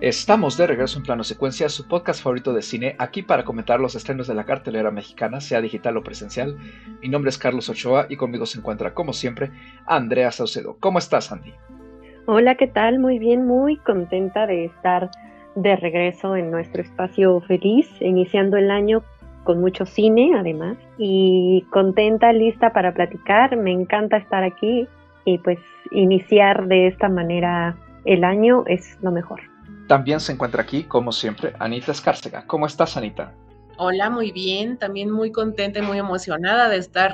[0.00, 3.94] Estamos de regreso en Plano Secuencia, su podcast favorito de cine, aquí para comentar los
[3.94, 6.56] estrenos de la cartelera mexicana, sea digital o presencial.
[7.02, 9.50] Mi nombre es Carlos Ochoa y conmigo se encuentra, como siempre,
[9.84, 10.78] Andrea Saucedo.
[10.80, 11.52] ¿Cómo estás, Andy?
[12.24, 12.98] Hola, ¿qué tal?
[12.98, 15.10] Muy bien, muy contenta de estar
[15.54, 19.02] de regreso en nuestro espacio feliz, iniciando el año
[19.44, 23.54] con mucho cine, además, y contenta, lista para platicar.
[23.58, 24.88] Me encanta estar aquí
[25.26, 25.58] y pues
[25.90, 27.76] iniciar de esta manera
[28.06, 29.40] el año es lo mejor.
[29.90, 32.46] También se encuentra aquí, como siempre, Anita Escárcega.
[32.46, 33.34] ¿Cómo estás, Anita?
[33.76, 34.78] Hola, muy bien.
[34.78, 37.12] También muy contenta y muy emocionada de estar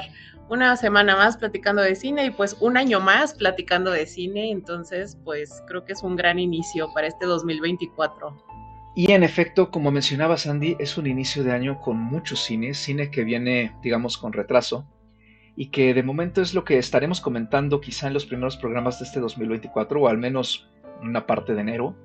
[0.51, 4.51] una semana más platicando de cine y pues un año más platicando de cine.
[4.51, 8.45] Entonces, pues creo que es un gran inicio para este 2024.
[8.95, 13.11] Y en efecto, como mencionaba Sandy, es un inicio de año con mucho cine, cine
[13.11, 14.87] que viene, digamos, con retraso
[15.57, 19.07] y que de momento es lo que estaremos comentando quizá en los primeros programas de
[19.07, 20.69] este 2024 o al menos
[21.03, 21.97] una parte de enero.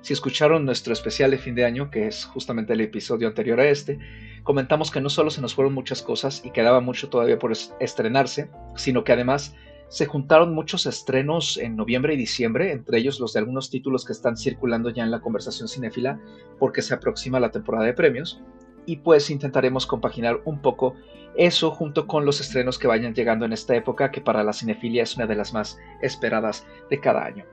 [0.00, 3.68] Si escucharon nuestro especial de fin de año, que es justamente el episodio anterior a
[3.68, 3.98] este,
[4.44, 8.50] comentamos que no solo se nos fueron muchas cosas y quedaba mucho todavía por estrenarse,
[8.76, 9.54] sino que además
[9.88, 14.12] se juntaron muchos estrenos en noviembre y diciembre, entre ellos los de algunos títulos que
[14.12, 16.20] están circulando ya en la conversación cinéfila
[16.58, 18.42] porque se aproxima la temporada de premios.
[18.86, 20.94] Y pues intentaremos compaginar un poco
[21.36, 25.02] eso junto con los estrenos que vayan llegando en esta época, que para la cinefilia
[25.02, 27.44] es una de las más esperadas de cada año.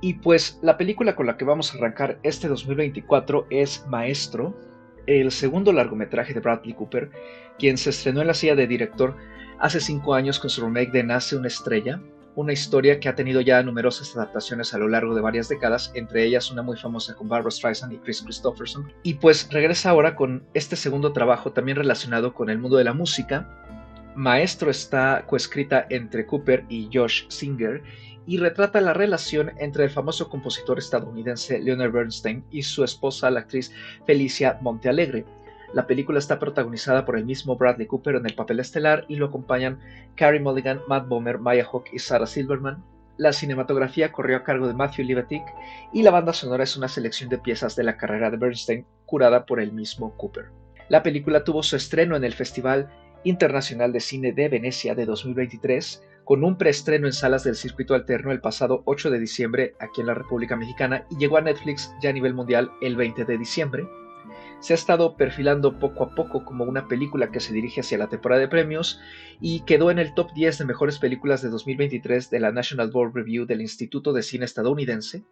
[0.00, 4.56] Y pues la película con la que vamos a arrancar este 2024 es Maestro,
[5.06, 7.10] el segundo largometraje de Bradley Cooper,
[7.58, 9.16] quien se estrenó en la silla de director
[9.58, 12.00] hace cinco años con su remake de Nace una estrella,
[12.34, 16.24] una historia que ha tenido ya numerosas adaptaciones a lo largo de varias décadas, entre
[16.24, 18.90] ellas una muy famosa con Barbara Streisand y Chris Christopherson.
[19.02, 22.94] Y pues regresa ahora con este segundo trabajo también relacionado con el mundo de la
[22.94, 23.48] música.
[24.14, 27.82] Maestro está coescrita entre Cooper y Josh Singer
[28.30, 33.40] y retrata la relación entre el famoso compositor estadounidense Leonard Bernstein y su esposa, la
[33.40, 33.72] actriz
[34.06, 35.24] Felicia Montealegre.
[35.74, 39.26] La película está protagonizada por el mismo Bradley Cooper en el papel estelar y lo
[39.26, 39.80] acompañan
[40.14, 42.84] Carrie Mulligan, Matt Bomer, Maya Hawke y Sarah Silverman.
[43.16, 45.42] La cinematografía corrió a cargo de Matthew Libatic
[45.92, 49.44] y la banda sonora es una selección de piezas de la carrera de Bernstein curada
[49.44, 50.52] por el mismo Cooper.
[50.88, 52.92] La película tuvo su estreno en el Festival
[53.24, 58.30] Internacional de Cine de Venecia de 2023 con un preestreno en salas del circuito alterno
[58.30, 62.10] el pasado 8 de diciembre aquí en la República Mexicana y llegó a Netflix ya
[62.10, 63.88] a nivel mundial el 20 de diciembre.
[64.60, 68.08] Se ha estado perfilando poco a poco como una película que se dirige hacia la
[68.08, 69.00] temporada de premios
[69.40, 73.12] y quedó en el top 10 de mejores películas de 2023 de la National Board
[73.12, 75.24] Review del Instituto de Cine estadounidense.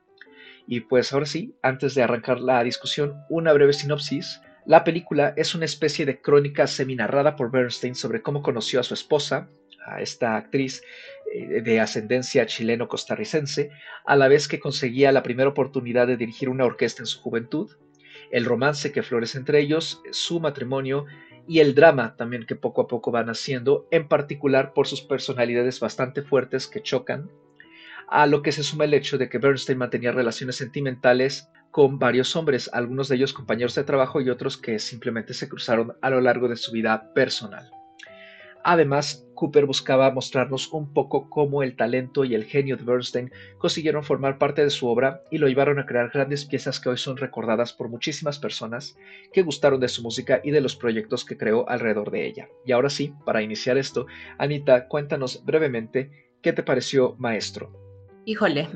[0.67, 4.41] Y pues ahora sí, antes de arrancar la discusión, una breve sinopsis.
[4.67, 8.95] La película es una especie de crónica seminarrada por Bernstein sobre cómo conoció a su
[8.95, 9.49] esposa,
[9.95, 10.83] a esta actriz
[11.35, 13.71] eh, de ascendencia chileno-costarricense,
[14.05, 17.71] a la vez que conseguía la primera oportunidad de dirigir una orquesta en su juventud,
[18.31, 21.07] el romance que florece entre ellos, su matrimonio
[21.47, 25.81] y el drama también que poco a poco van haciendo, en particular por sus personalidades
[25.81, 27.31] bastante fuertes que chocan,
[28.09, 32.35] a lo que se suma el hecho de que Bernstein mantenía relaciones sentimentales con varios
[32.37, 36.21] hombres, algunos de ellos compañeros de trabajo y otros que simplemente se cruzaron a lo
[36.21, 37.71] largo de su vida personal.
[38.71, 44.05] Además, Cooper buscaba mostrarnos un poco cómo el talento y el genio de Bernstein consiguieron
[44.05, 47.17] formar parte de su obra y lo llevaron a crear grandes piezas que hoy son
[47.17, 48.95] recordadas por muchísimas personas
[49.33, 52.51] que gustaron de su música y de los proyectos que creó alrededor de ella.
[52.67, 54.05] Y ahora sí, para iniciar esto,
[54.37, 57.73] Anita, cuéntanos brevemente qué te pareció Maestro.
[58.27, 58.69] Híjole,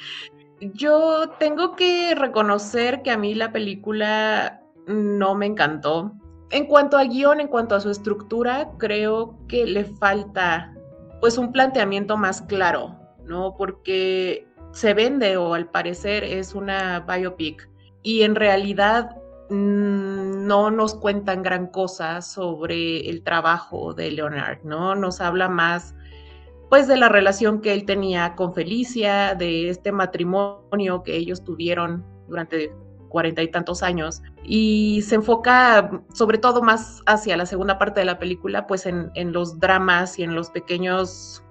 [0.60, 6.12] yo tengo que reconocer que a mí la película no me encantó
[6.50, 10.74] en cuanto a guion, en cuanto a su estructura, creo que le falta
[11.20, 13.54] pues un planteamiento más claro, ¿no?
[13.56, 17.68] Porque se vende o al parecer es una biopic
[18.02, 19.16] y en realidad
[19.50, 24.94] mm, no nos cuentan gran cosa sobre el trabajo de Leonard, ¿no?
[24.94, 25.94] Nos habla más
[26.70, 32.04] pues de la relación que él tenía con Felicia, de este matrimonio que ellos tuvieron
[32.28, 32.72] durante
[33.08, 38.06] cuarenta y tantos años y se enfoca sobre todo más hacia la segunda parte de
[38.06, 41.42] la película, pues en, los dramas y en los pequeños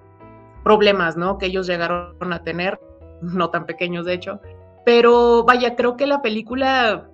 [0.64, 1.38] problemas, ¿no?
[1.38, 2.80] Que ellos llegaron a tener,
[3.22, 4.40] no tan pequeños de hecho.
[4.84, 7.10] Pero vaya, creo que la película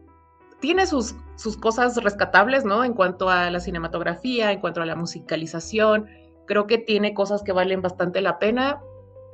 [0.60, 2.84] tiene sus, sus cosas rescatables, ¿no?
[2.84, 6.06] En cuanto a la cinematografía, en cuanto a la musicalización,
[6.46, 8.80] creo que tiene cosas que valen bastante la pena,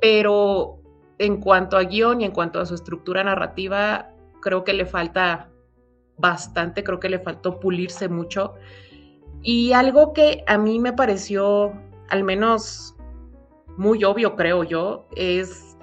[0.01, 0.79] pero
[1.17, 4.10] en cuanto a guion y en cuanto a su estructura narrativa,
[4.41, 5.49] creo que le falta
[6.17, 8.53] bastante, creo que le faltó pulirse mucho.
[9.41, 11.73] Y algo que a mí me pareció,
[12.09, 12.95] al menos
[13.77, 15.77] muy obvio, creo yo, es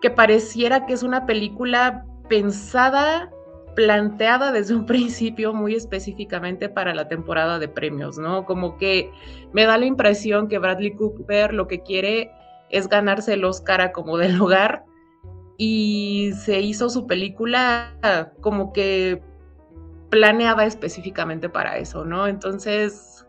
[0.00, 3.30] que pareciera que es una película pensada,
[3.74, 8.44] planteada desde un principio muy específicamente para la temporada de premios, ¿no?
[8.44, 9.10] Como que
[9.52, 12.30] me da la impresión que Bradley Cooper lo que quiere
[12.70, 14.84] es ganarse el Oscar como del hogar
[15.56, 17.92] y se hizo su película
[18.40, 19.22] como que
[20.10, 22.26] planeada específicamente para eso, ¿no?
[22.26, 23.26] Entonces,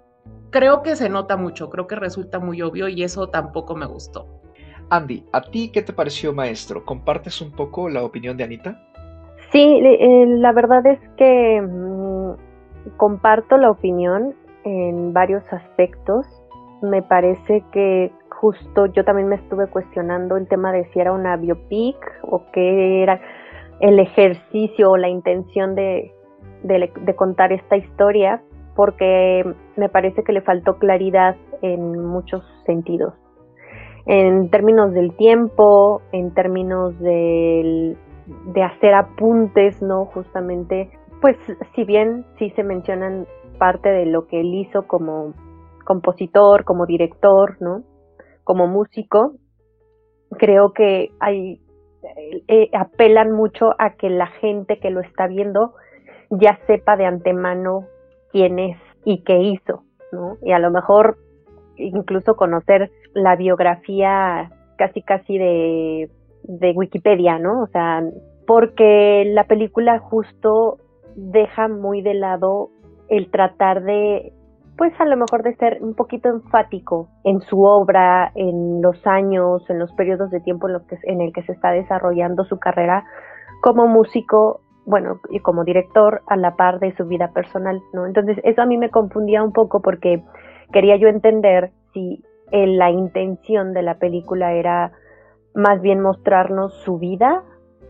[0.49, 4.27] creo que se nota mucho, creo que resulta muy obvio y eso tampoco me gustó.
[4.89, 6.85] Andy, ¿a ti qué te pareció maestro?
[6.85, 8.79] ¿Compartes un poco la opinión de Anita?
[9.51, 16.25] Sí, eh, la verdad es que mm, comparto la opinión en varios aspectos.
[16.81, 18.11] Me parece que
[18.43, 23.01] justo yo también me estuve cuestionando el tema de si era una biopic o qué
[23.01, 23.21] era
[23.79, 26.11] el ejercicio o la intención de,
[26.63, 28.43] de, contar esta historia,
[28.75, 29.45] porque
[29.77, 33.13] me parece que le faltó claridad en muchos sentidos.
[34.05, 37.95] En términos del tiempo, en términos del,
[38.53, 40.03] de hacer apuntes, ¿no?
[40.07, 40.89] Justamente,
[41.21, 41.37] pues
[41.75, 43.25] si bien sí se mencionan
[43.57, 45.33] parte de lo que él hizo como
[45.85, 47.83] compositor, como director, ¿no?
[48.43, 49.33] Como músico,
[50.37, 51.61] creo que hay,
[52.47, 55.73] eh, apelan mucho a que la gente que lo está viendo
[56.29, 57.87] ya sepa de antemano
[58.31, 60.37] quién es y qué hizo, ¿no?
[60.41, 61.17] Y a lo mejor
[61.77, 66.09] incluso conocer la biografía casi casi de,
[66.43, 67.61] de Wikipedia, ¿no?
[67.61, 68.03] O sea,
[68.45, 70.77] porque la película justo
[71.15, 72.69] deja muy de lado
[73.09, 74.33] el tratar de
[74.77, 79.69] pues a lo mejor de ser un poquito enfático en su obra, en los años,
[79.69, 82.57] en los periodos de tiempo en, los que, en el que se está desarrollando su
[82.59, 83.05] carrera
[83.61, 88.05] como músico, bueno, y como director a la par de su vida personal, ¿no?
[88.05, 90.23] Entonces eso a mí me confundía un poco porque
[90.71, 94.91] quería yo entender si la intención de la película era
[95.55, 97.43] más bien mostrarnos su vida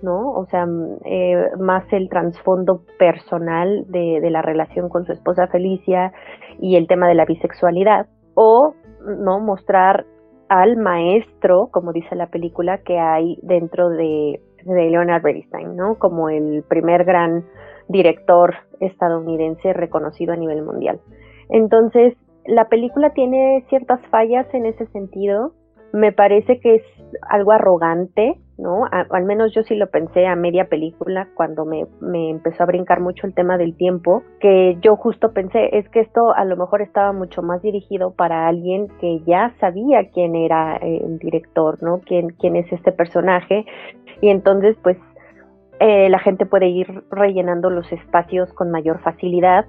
[0.04, 0.34] ¿no?
[0.34, 6.14] O sea, mm, eh, más el trasfondo personal de, la relación con su esposa Felicia
[6.60, 10.06] y el tema de la bisexualidad, o no mostrar
[10.50, 15.96] al maestro, como dice la película, que hay dentro de, de Leonard Bernstein, ¿no?
[15.96, 17.46] Como el primer gran
[17.88, 21.00] director estadounidense reconocido a nivel mundial.
[21.50, 22.16] Entonces,
[22.46, 25.54] la película tiene ciertas fallas en ese sentido.
[25.92, 26.84] Me parece que es
[27.30, 28.86] algo arrogante, ¿no?
[28.92, 31.86] al menos yo sí lo pensé a media película cuando me,
[32.30, 36.34] empezó a brincar mucho el tema del tiempo, que yo justo pensé, es que esto
[36.36, 41.02] a lo mejor estaba mucho más dirigido para alguien que ya sabía quién era eh,
[41.04, 42.02] el director, ¿no?
[42.06, 43.66] Quién, quién es este personaje.
[44.22, 44.98] Y entonces, pues,
[45.80, 49.66] eh, la gente puede ir rellenando los espacios con mayor facilidad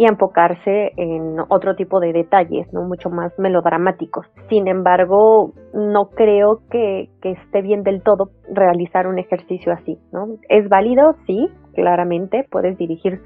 [0.00, 2.84] y enfocarse en otro tipo de detalles, ¿no?
[2.84, 4.24] Mucho más melodramáticos.
[4.48, 10.38] Sin embargo, no creo que, esté bien del todo realizar un ejercicio así, ¿no?
[10.48, 11.16] ¿Es válido?
[11.26, 12.46] Sí, claramente.
[12.50, 13.20] Puedes dirigir,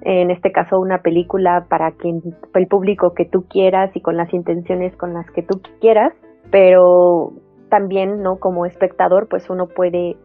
[0.00, 2.20] en este caso, una película para quien,
[2.52, 6.12] el público que tú quieras y con las intenciones con las que tú quieras,
[6.50, 7.30] pero
[7.70, 8.40] también, ¿no?
[8.40, 10.16] Como espectador, pues uno puede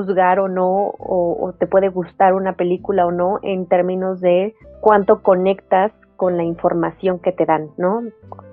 [0.00, 5.22] juzgar o no, o, te puede gustar una película o no en términos de cuánto
[5.22, 8.02] conectas con la información que te dan, ¿no?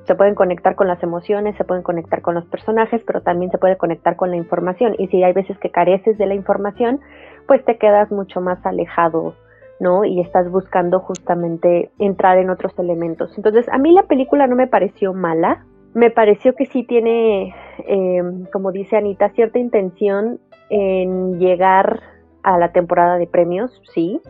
[0.05, 3.57] Se pueden conectar con las emociones, se pueden conectar con los personajes, pero también se
[3.57, 4.95] puede conectar con la información.
[4.97, 7.01] Y si hay veces que careces de la información,
[7.45, 9.35] pues te quedas mucho más alejado,
[9.81, 10.05] ¿no?
[10.05, 13.33] Y estás buscando justamente entrar en otros elementos.
[13.35, 18.21] Entonces, a mí la película no me pareció mala, me pareció que sí tiene, eh,
[18.53, 22.01] como dice Anita, cierta intención en llegar
[22.43, 24.21] a la temporada de premios, sí.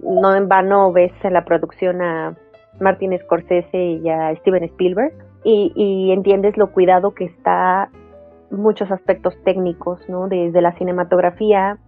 [0.00, 2.36] No en vano ves en la producción a
[2.80, 7.88] Martin Scorsese y a Steven Spielberg y, entiendes lo cuidado que está
[8.50, 10.28] muchos aspectos técnicos, ¿no?
[10.28, 11.78] Desde la cinematografía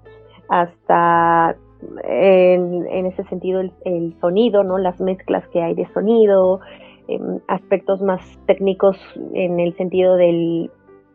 [0.49, 1.57] hasta
[2.05, 4.79] en, ese sentido el, sonido, ¿no?
[4.79, 6.61] Las mezclas que hay de sonido,
[7.09, 8.97] em, aspectos más técnicos
[9.35, 10.71] en el sentido del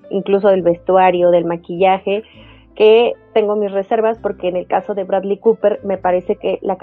[0.09, 2.23] incluso del vestuario, del maquillaje,
[2.75, 6.77] que tengo mis reservas porque en el caso de Bradley Cooper me parece que la,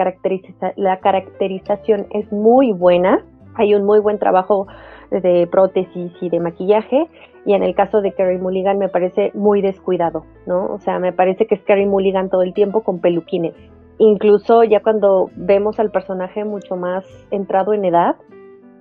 [0.75, 4.67] la caracterización es muy buena, hay un muy buen trabajo
[5.09, 7.07] de prótesis y de maquillaje
[7.45, 10.67] y en el caso de Carrie Mulligan me parece muy descuidado, ¿no?
[10.67, 13.55] O sea, me parece que es Carrie Mulligan todo el tiempo con peluquines.
[13.97, 18.15] Incluso ya cuando vemos al personaje mucho más entrado en edad,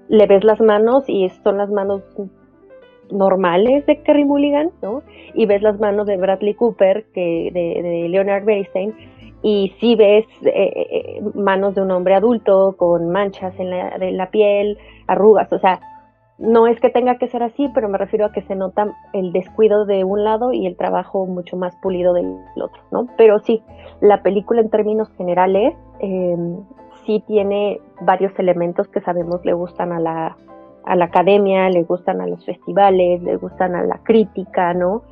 [0.08, 2.02] le ves las manos y son las manos
[3.12, 5.02] normales de Kerry Mulligan, ¿no?
[5.34, 8.94] Y ves las manos de Bradley Cooper, que de, Leonard Bernstein,
[9.42, 13.70] y sí ves eh, eh, manos de un hombre adulto con manchas en
[14.16, 15.80] la, piel, arrugas, o sea,
[16.38, 19.32] no es que tenga que ser así, pero me refiero a que se nota el
[19.32, 23.06] descuido de un lado y el trabajo mucho más pulido del otro, ¿no?
[23.18, 23.62] Pero sí,
[24.00, 26.56] la película en términos generales em,
[27.04, 30.36] sí tiene varios elementos que sabemos le gustan a la,
[30.84, 35.02] a la academia, le gustan a los festivales, le gustan a la crítica, ¿no?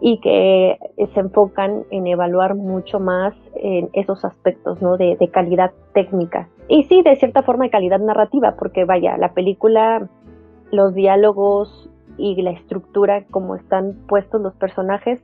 [0.00, 0.78] Y que
[1.14, 4.96] se enfocan en evaluar mucho más en esos aspectos, ¿no?
[4.96, 6.48] De, de calidad técnica.
[6.68, 10.08] Y sí, de cierta forma de calidad narrativa, porque vaya, la película
[10.70, 15.20] los diálogos y la estructura como están puestos los personajes,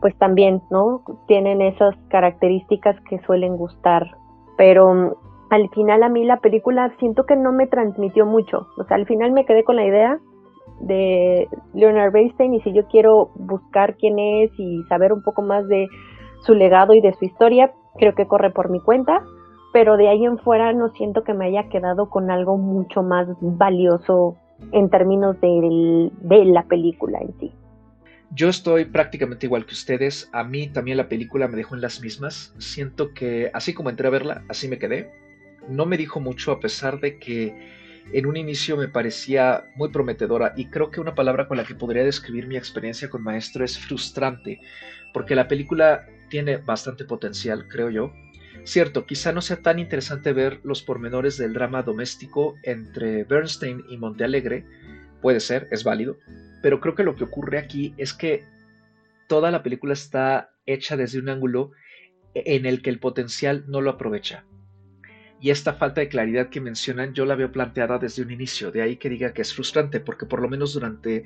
[0.00, 1.02] pues también, ¿no?
[1.26, 4.16] Tienen esas características que suelen gustar.
[4.56, 5.16] Pero
[5.54, 8.66] al final a mí la película siento que no me transmitió mucho.
[8.76, 10.18] O sea, al final me quedé con la idea
[10.80, 15.68] de Leonard Bernstein y si yo quiero buscar quién es y saber un poco más
[15.68, 15.86] de
[16.40, 19.22] su legado y de su historia, creo que corre por mi cuenta,
[19.72, 23.28] pero de ahí en fuera no siento que me haya quedado con algo mucho más
[23.40, 24.36] valioso
[24.72, 27.52] en términos de, de la película en sí.
[28.32, 30.28] Yo estoy prácticamente igual que ustedes.
[30.32, 32.52] A mí también la película me dejó en las mismas.
[32.58, 35.23] Siento que así como entré a verla, así me quedé.
[35.68, 37.54] No me dijo mucho a pesar de que
[38.12, 41.74] en un inicio me parecía muy prometedora y creo que una palabra con la que
[41.74, 44.60] podría describir mi experiencia con Maestro es frustrante,
[45.12, 48.12] porque la película tiene bastante potencial, creo yo,
[48.64, 53.98] Cierto, quizá no sea tan interesante ver los pormenores del drama doméstico entre Bernstein y
[53.98, 54.64] Montealegre,
[55.20, 56.16] puede ser, es válido,
[56.62, 58.44] pero creo que lo que ocurre aquí es que
[59.28, 61.72] toda la película está hecha desde un ángulo
[62.32, 64.44] en el que el potencial no lo aprovecha.
[65.44, 68.80] Y esta falta de claridad que mencionan yo la veo planteada desde un inicio, de
[68.80, 71.24] ahí que diga que es frustrante, porque por lo menos durante,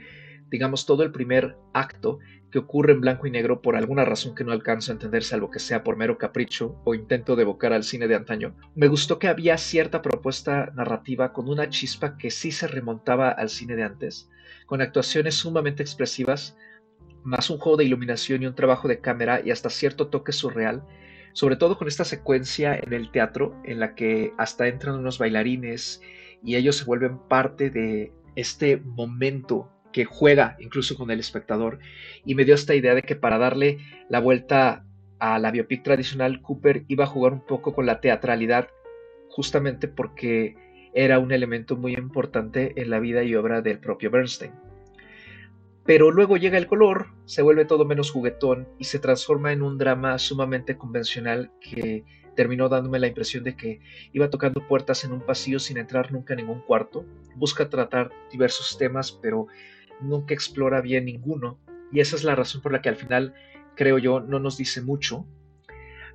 [0.50, 2.18] digamos, todo el primer acto,
[2.50, 5.52] que ocurre en blanco y negro por alguna razón que no alcanzo a entender, salvo
[5.52, 9.20] que sea por mero capricho o intento de evocar al cine de antaño, me gustó
[9.20, 13.84] que había cierta propuesta narrativa con una chispa que sí se remontaba al cine de
[13.84, 14.28] antes,
[14.66, 16.56] con actuaciones sumamente expresivas,
[17.22, 20.82] más un juego de iluminación y un trabajo de cámara y hasta cierto toque surreal,
[21.38, 26.02] sobre todo con esta secuencia en el teatro en la que hasta entran unos bailarines
[26.42, 31.78] y ellos se vuelven parte de este momento que juega incluso con el espectador
[32.24, 33.78] y me dio esta idea de que para darle
[34.08, 34.84] la vuelta
[35.20, 38.66] a la biopic tradicional Cooper iba a jugar un poco con la teatralidad
[39.28, 40.56] justamente porque
[40.92, 44.50] era un elemento muy importante en la vida y obra del propio Bernstein.
[45.88, 49.78] Pero luego llega el color, se vuelve todo menos juguetón y se transforma en un
[49.78, 52.04] drama sumamente convencional que
[52.36, 53.80] terminó dándome la impresión de que
[54.12, 57.06] iba tocando puertas en un pasillo sin entrar nunca en ningún cuarto.
[57.36, 59.46] Busca tratar diversos temas, pero
[60.02, 61.58] nunca explora bien ninguno,
[61.90, 63.32] y esa es la razón por la que al final,
[63.74, 65.24] creo yo, no nos dice mucho.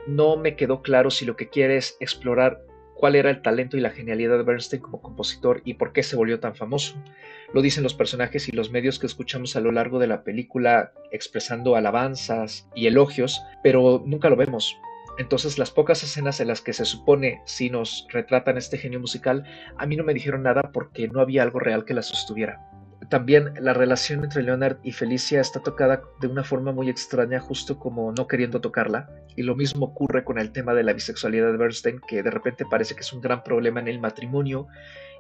[0.06, 2.62] No me quedó claro si lo que quiere es explorar
[2.96, 6.16] cuál era el talento y la genialidad de Bernstein como compositor y por qué se
[6.16, 6.96] volvió tan famoso.
[7.54, 10.94] Lo dicen los personajes y los medios que escuchamos a lo largo de la película
[11.12, 14.78] expresando alabanzas y elogios, pero nunca lo vemos.
[15.18, 19.44] Entonces las pocas escenas en las que se supone si nos retratan este genio musical,
[19.78, 22.73] a mí no me dijeron nada porque no había algo real que la sostuviera.
[23.14, 27.78] También la relación entre Leonard y Felicia está tocada de una forma muy extraña, justo
[27.78, 29.08] como no queriendo tocarla.
[29.36, 32.66] Y lo mismo ocurre con el tema de la bisexualidad de Bernstein, que de repente
[32.66, 34.66] parece que es un gran problema en el matrimonio.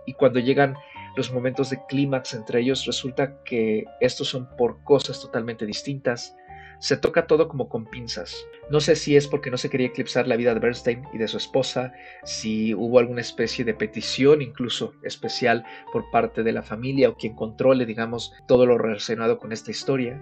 [0.08, 0.74] Y cuando llegan
[1.16, 6.36] los momentos de clímax entre ellos, resulta que estos son por cosas totalmente distintas
[6.84, 8.46] se toca todo como con pinzas.
[8.70, 11.30] No sé si es porque no se quería eclipsar la vida de Bernstein y de
[11.30, 11.94] su esposa,
[12.26, 15.64] si hubo alguna especie de petición incluso especial
[15.94, 20.22] por parte de la familia o quien controle, digamos, todo lo relacionado con esta historia.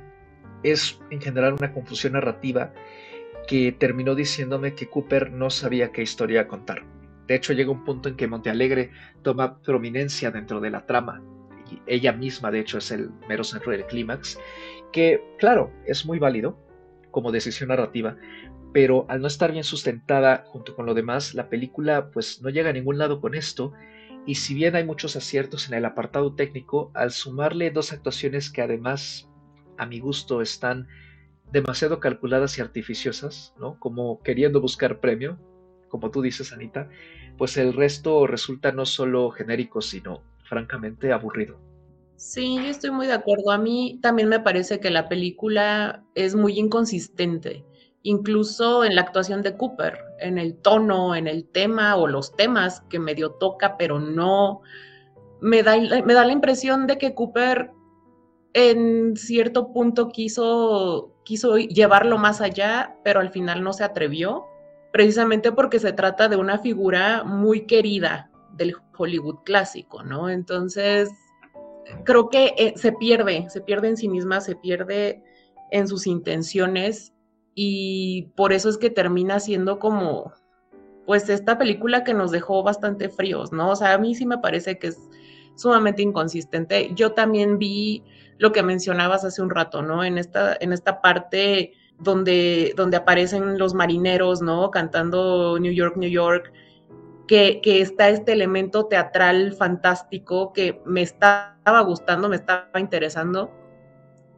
[0.61, 2.71] Es en general una confusión narrativa
[3.47, 6.85] que terminó diciéndome que Cooper no sabía qué historia contar.
[7.25, 8.91] De hecho, llega un punto en que Montealegre
[9.23, 11.23] toma prominencia dentro de la trama.
[11.87, 14.37] Ella misma, de hecho, es el mero centro del clímax
[14.91, 16.57] que claro, es muy válido
[17.11, 18.17] como decisión narrativa,
[18.73, 22.69] pero al no estar bien sustentada junto con lo demás, la película pues no llega
[22.69, 23.73] a ningún lado con esto,
[24.25, 28.61] y si bien hay muchos aciertos en el apartado técnico, al sumarle dos actuaciones que
[28.61, 29.27] además
[29.77, 30.87] a mi gusto están
[31.51, 33.79] demasiado calculadas y artificiosas, ¿no?
[33.79, 35.37] Como queriendo buscar premio,
[35.89, 36.87] como tú dices, Anita,
[37.37, 41.59] pues el resto resulta no solo genérico, sino francamente aburrido.
[42.21, 43.49] Sí, yo estoy muy de acuerdo.
[43.49, 47.65] A mí también me parece que la película es muy inconsistente,
[48.03, 52.81] incluso en la actuación de Cooper, en el tono, en el tema o los temas
[52.89, 54.61] que medio toca, pero no.
[55.41, 57.71] Me da, me da la impresión de que Cooper
[58.53, 64.45] en cierto punto quiso, quiso llevarlo más allá, pero al final no se atrevió,
[64.93, 70.29] precisamente porque se trata de una figura muy querida del Hollywood clásico, ¿no?
[70.29, 71.09] Entonces
[72.03, 75.23] creo que eh, se pierde, se pierde en sí misma, se pierde
[75.71, 77.13] en sus intenciones
[77.55, 80.33] y por eso es que termina siendo como,
[81.05, 83.71] pues esta película que nos dejó bastante fríos, ¿no?
[83.71, 84.97] O sea, a mí sí me parece que es
[85.55, 86.91] sumamente inconsistente.
[86.95, 88.03] Yo también vi
[88.37, 90.03] lo que mencionabas hace un rato, ¿no?
[90.03, 94.71] En esta, en esta parte donde, donde aparecen los marineros, ¿no?
[94.71, 96.51] Cantando New York, New York,
[97.31, 103.49] que, está este elemento teatral fantástico que me estaba gustando, me estaba interesando,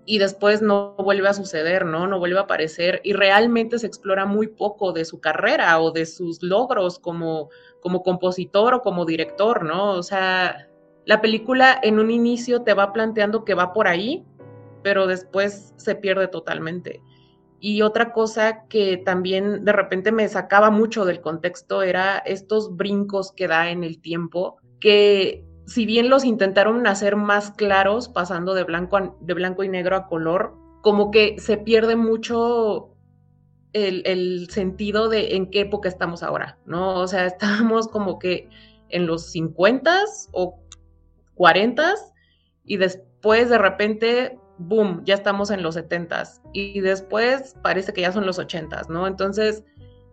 [0.05, 2.05] y después no vuelve a suceder, ¿no?
[2.05, 6.05] No vuelve a aparecer, y realmente se explora muy poco de su carrera o de
[6.05, 9.93] sus logros como, como compositor o como director, ¿no?
[9.93, 10.69] O sea,
[11.05, 14.23] la película en un inicio te va planteando que va por ahí,
[14.83, 17.01] pero después se pierde totalmente.
[17.65, 23.31] Y otra cosa que también de repente me sacaba mucho del contexto era estos brincos
[23.31, 28.65] que da en el tiempo, que si bien los intentaron hacer más claros, pasando de
[28.65, 32.97] blanco, de blanco y negro a color, como que se pierde mucho
[33.71, 36.95] el, sentido de en qué época estamos ahora, ¿no?
[36.95, 38.49] O sea, estamos como que
[38.89, 40.03] en los 50
[40.33, 40.59] o
[41.35, 41.95] 40
[42.65, 48.11] y después de repente, boom, ya estamos en los 70 y después parece que ya
[48.11, 49.07] son los 80 ¿no?
[49.07, 49.63] Entonces,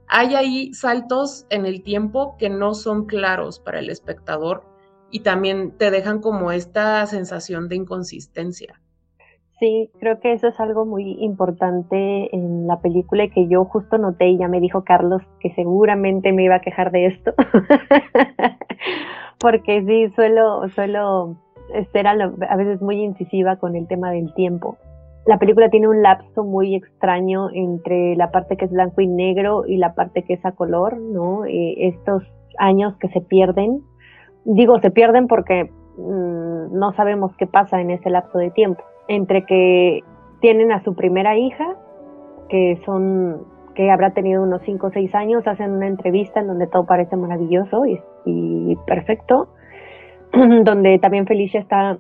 [0.09, 4.65] hay ahí saltos en el tiempo que no son claros para el espectador
[5.11, 8.81] y también te dejan como esta sensación de inconsistencia.
[9.61, 13.99] Sí, creo que eso es algo muy importante en la película y que yo justo
[13.99, 17.35] noté y ya me dijo Carlos que seguramente me iba a quejar de esto.
[19.39, 21.37] Porque sí, suelo, suelo
[21.93, 22.15] ser a,
[22.57, 24.77] veces muy incisiva con el tema del tiempo.
[25.27, 29.65] La película tiene un lapso muy extraño entre la parte que es blanco y negro
[29.67, 31.45] y la parte que es a color, ¿no?
[31.45, 32.23] Eh, estos
[32.59, 33.83] años que se pierden.
[34.45, 39.45] Digo, se pierden porque mm, no sabemos qué pasa en ese lapso de tiempo entre
[39.45, 40.01] que
[40.41, 41.77] tienen a su primera hija,
[42.49, 46.67] que son que habrá tenido unos 5 o 6 años, hacen una entrevista en donde
[46.67, 47.85] todo parece maravilloso
[48.27, 49.49] y, perfecto,
[50.65, 51.99] donde también Felicia está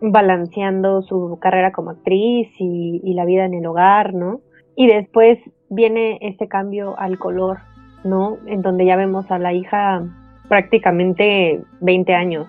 [0.00, 4.40] balanceando su carrera como actriz y, la vida en el hogar, ¿no?
[4.76, 5.38] Y después
[5.70, 7.58] viene este cambio al color,
[8.04, 8.38] ¿no?
[8.46, 10.04] En donde ya vemos a la hija
[10.48, 12.46] prácticamente 20 años.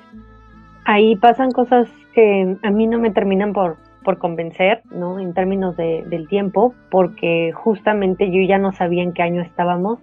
[0.86, 5.20] Ahí pasan cosas que a mí no me terminan por, por convencer, ¿no?
[5.20, 10.00] En términos de, del tiempo, porque justamente yo ya no sabía en qué año estábamos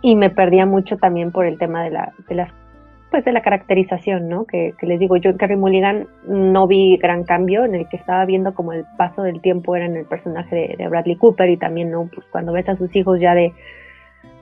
[0.00, 2.52] y me perdía mucho también por el tema de la, de las
[3.12, 4.46] pues de la caracterización, ¿no?
[4.46, 8.24] Que, les digo, yo en Carrie Mulligan no vi gran cambio, en el que estaba
[8.24, 11.90] viendo como el paso del tiempo era en el personaje de, Bradley Cooper y también,
[11.90, 12.08] ¿no?
[12.12, 13.52] Pues cuando ves a sus hijos ya de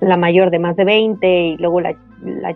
[0.00, 1.94] la mayor de más de 20 y luego la,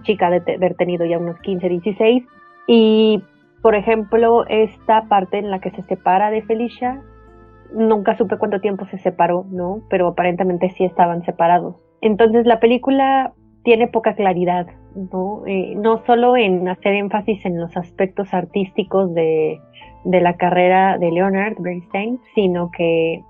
[0.03, 2.25] chica de haber tenido ya unos 15, 16
[2.67, 3.23] y
[3.61, 7.01] por ejemplo, esta parte en la que se separa de Felicia,
[7.73, 9.81] nunca supe cuánto tiempo se separó, ¿no?
[9.89, 11.75] Pero aparentemente sí estaban separados.
[12.03, 13.33] Entonces la película
[13.65, 15.43] tiene poca claridad, ¿no?
[15.47, 19.61] Eh, no solo en hacer énfasis en los aspectos artísticos de,
[20.05, 23.23] la carrera de Leonard Bernstein, sino que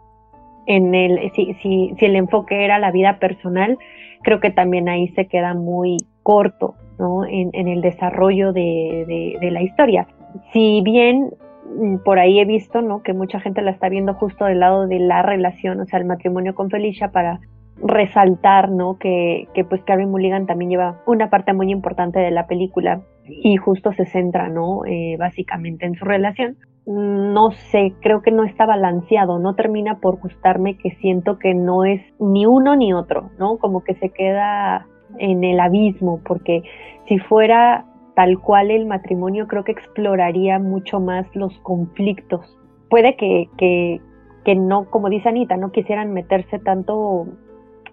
[0.66, 3.78] en el, si, si, si, el enfoque era la vida personal,
[4.22, 7.24] creo que también ahí se queda muy corto, ¿no?
[7.24, 10.06] En, el desarrollo de, de la historia
[10.52, 11.32] si bien
[11.78, 13.02] mm, por ahí he visto, ¿no?
[13.02, 16.04] Que mucha gente la está viendo justo del lado de la relación, o sea, el
[16.06, 17.40] matrimonio con Felicia para
[17.76, 18.98] resaltar, ¿no?
[18.98, 23.56] Que, que pues Carrie Mulligan también lleva una parte muy importante de la película y
[23.56, 24.84] justo se centra, ¿no?
[24.84, 26.56] Eh, básicamente en su relación.
[26.87, 31.84] No sé, creo que no está balanceado, no termina por gustarme que siento que no
[31.84, 33.56] es ni uno ni otro, ¿no?
[33.56, 34.87] Como que se queda
[35.18, 36.62] en el abismo, porque
[37.08, 42.58] si fuera tal cual el matrimonio creo que exploraría mucho más los conflictos.
[42.90, 44.00] Puede que, que,
[44.44, 47.26] que no, como dice Anita, no quisieran meterse tanto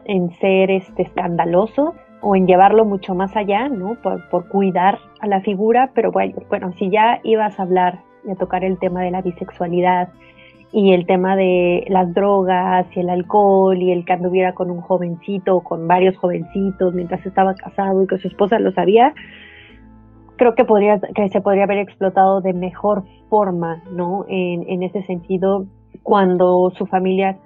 [0.05, 3.95] en ser este, escandalosos o en llevarlo mucho más allá, ¿no?
[4.01, 8.35] Por, por, cuidar a la figura, pero bueno, bueno, si ya ibas a hablar de
[8.35, 10.09] tocar el tema de la bisexualidad
[10.71, 14.81] y el tema de las drogas y el alcohol y el que anduviera con un
[14.81, 19.13] jovencito o con varios jovencitos mientras estaba casado y que su esposa lo sabía,
[20.37, 24.25] creo que, podría, que se podría haber explotado de mejor forma, ¿no?
[24.29, 25.65] En, en ese sentido,
[26.03, 27.37] cuando su familia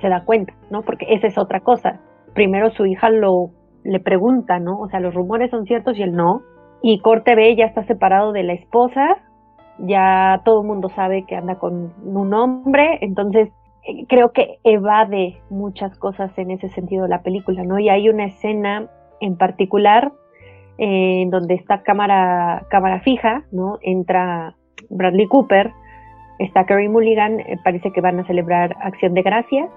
[0.00, 0.82] se da cuenta, ¿no?
[0.82, 2.00] Porque esa es otra cosa.
[2.34, 3.50] Primero su hija lo
[3.84, 4.78] le pregunta, ¿no?
[4.78, 6.42] O sea, los rumores son ciertos y él no.
[6.82, 9.16] Y Corte B ya está separado de la esposa,
[9.78, 13.48] ya todo el mundo sabe que anda con un hombre, entonces
[13.84, 17.78] eh, creo que evade muchas cosas en ese sentido la película, ¿no?
[17.78, 18.88] Y hay una escena
[19.20, 20.12] en particular
[20.76, 23.78] en donde está cámara, cámara fija, ¿no?
[23.82, 24.54] Entra
[24.90, 25.72] Bradley Cooper,
[26.38, 29.68] está Carey Mulligan, eh, parece que van a celebrar Acción de Gracias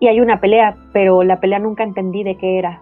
[0.00, 2.80] y hay una pelea, pero la pelea nunca entendí de qué era.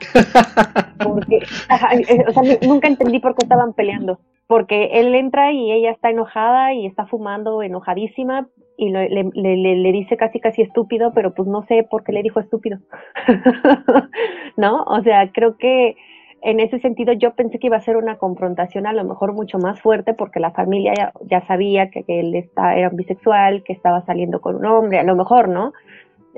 [1.02, 4.18] Porque, eh, o sea, nunca entendí por qué estaban peleando.
[4.46, 9.92] Porque él entra y ella está enojada y está fumando, enojadísima, y le, le, le,
[9.92, 12.78] dice casi casi estúpido, pero pues no sé por qué le dijo estúpido.
[14.56, 14.82] ¿No?
[14.82, 15.96] O sea, creo que
[16.42, 19.58] en ese sentido yo pensé que iba a ser una confrontación a lo mejor mucho
[19.58, 23.72] más fuerte porque la familia ya, ya sabía que, que, él está, era bisexual, que
[23.72, 25.72] estaba saliendo con un hombre, a lo mejor, ¿no?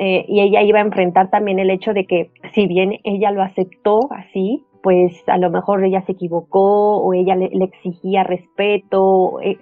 [0.00, 3.42] Eh, y ella iba a enfrentar también el hecho de que si bien ella lo
[3.42, 9.58] aceptó así, pues a lo mejor ella se equivocó o ella le, exigía respeto, eh,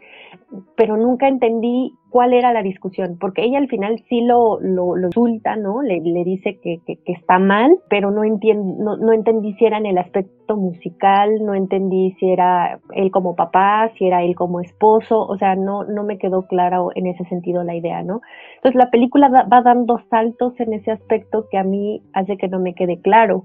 [0.76, 5.56] pero nunca entendí cuál era la discusión, porque ella al final sí lo, lo, insulta,
[5.56, 5.82] ¿no?
[5.82, 9.86] Le, le dice que, que, está mal, pero no, no, no, entendí si era en
[9.86, 15.26] el aspecto musical, no entendí si era él como papá, si era él como esposo,
[15.26, 18.20] o sea, no, no me quedó claro en ese sentido la idea, ¿no?
[18.56, 22.60] Entonces la película va dando saltos en ese aspecto que a mí hace que no
[22.60, 23.44] me quede claro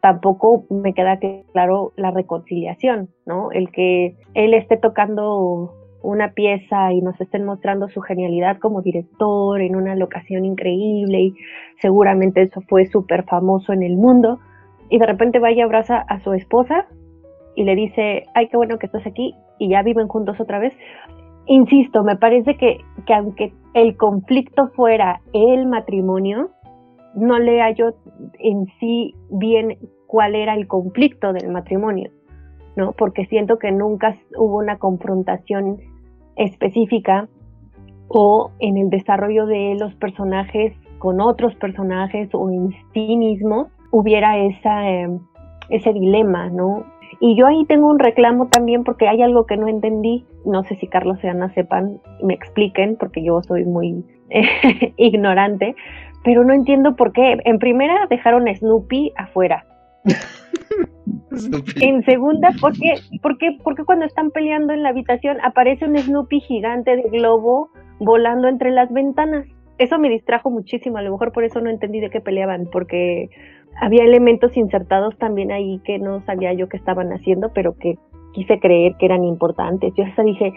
[0.00, 1.18] tampoco me queda
[1.52, 3.50] claro la reconciliación, ¿no?
[3.50, 5.74] El que él esté tocando
[6.08, 11.34] una pieza y nos estén mostrando su genialidad como director en una locación increíble y
[11.82, 14.38] seguramente eso fue súper famoso en el mundo
[14.88, 16.86] y de repente vaya abraza a su esposa
[17.54, 20.72] y le dice, ay, qué bueno que estás aquí y ya viven juntos otra vez.
[21.44, 26.50] Insisto, me parece que, que aunque el conflicto fuera el matrimonio,
[27.14, 27.94] no le hallo
[28.38, 32.10] en sí bien cuál era el conflicto del matrimonio,
[32.76, 32.92] ¿no?
[32.92, 35.78] Porque siento que nunca hubo una confrontación
[36.38, 37.28] específica
[38.08, 44.36] o en el desarrollo de los personajes con otros personajes o en sí mismos hubiera
[44.38, 45.18] em,
[45.68, 46.84] ese dilema, ¿no?
[47.20, 50.76] Y yo ahí tengo un reclamo también porque hay algo que no entendí, no sé
[50.76, 54.04] si Carlos y Ana sepan, me expliquen, porque yo soy muy
[54.96, 55.74] ignorante,
[56.22, 57.38] pero no entiendo por qué.
[57.44, 59.64] En primera dejaron Snoopy afuera.
[61.80, 66.40] En segunda, ¿por qué, porque, porque cuando están peleando en la habitación aparece un Snoopy
[66.40, 69.46] gigante de globo volando entre las ventanas?
[69.78, 73.28] Eso me distrajo muchísimo, a lo mejor por eso no entendí de qué peleaban, porque
[73.80, 77.96] había elementos insertados también ahí que no sabía yo que estaban haciendo, pero que
[78.32, 79.92] quise creer que eran importantes.
[79.96, 80.52] Yo hasta dije,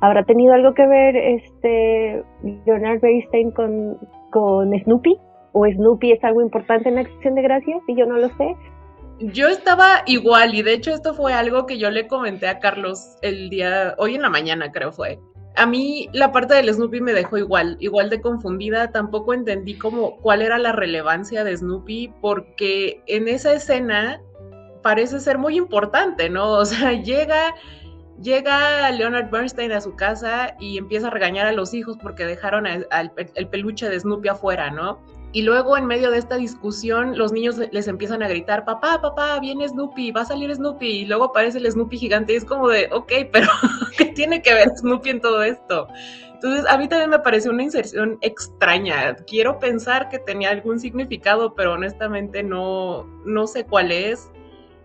[0.00, 2.22] ¿habrá tenido algo que ver este
[2.66, 3.98] Leonard Bernstein con,
[4.30, 5.16] con Snoopy?
[5.52, 8.54] ¿O Snoopy es algo importante en la acción de gracias y yo no lo sé?
[9.20, 13.16] Yo estaba igual y de hecho esto fue algo que yo le comenté a Carlos
[13.22, 15.20] el día, hoy en la mañana creo fue.
[15.56, 20.16] A mí la parte del Snoopy me dejó igual, igual de confundida, tampoco entendí cómo
[20.18, 24.22] cuál era la relevancia de Snoopy porque en esa escena
[24.82, 26.52] parece ser muy importante, ¿no?
[26.52, 27.54] O sea, llega
[28.22, 32.66] llega Leonard Bernstein a su casa y empieza a regañar a los hijos porque dejaron
[32.66, 35.00] el peluche de Snoopy afuera, ¿no?
[35.32, 39.38] Y luego en medio de esta discusión los niños les empiezan a gritar, papá, papá,
[39.38, 40.86] viene Snoopy, va a salir Snoopy.
[40.86, 43.48] Y luego aparece el Snoopy gigante y es como de, ok, pero
[43.96, 45.86] ¿qué tiene que ver Snoopy en todo esto?
[46.34, 49.14] Entonces a mí también me pareció una inserción extraña.
[49.26, 54.30] Quiero pensar que tenía algún significado, pero honestamente no, no sé cuál es